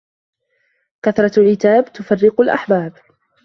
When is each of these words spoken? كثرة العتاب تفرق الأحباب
كثرة 1.01 1.39
العتاب 1.41 1.93
تفرق 1.93 2.41
الأحباب 2.41 2.93